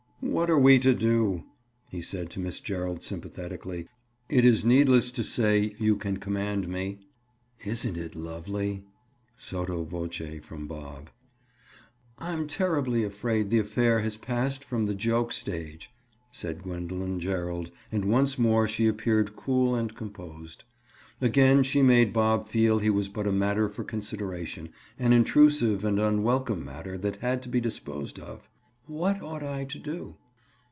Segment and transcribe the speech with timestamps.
[0.23, 1.43] "What are we to do?"
[1.89, 3.87] he said to Miss Gerald sympathetically.
[4.29, 6.99] "It is needless to say, you can command me."
[7.65, 8.85] "Isn't that lovely?"
[9.35, 11.09] Sotto voce from Bob.
[12.19, 15.89] "I'm terribly afraid the affair has passed from the joke stage,"
[16.31, 20.63] said Gwendoline Gerald and once more she appeared cool and composed.
[21.19, 26.63] Again she made Bob feel he was but a matter for consideration—an intrusive and unwelcome
[26.63, 28.47] matter that had to be disposed of.
[28.87, 30.17] "What ought I to do?"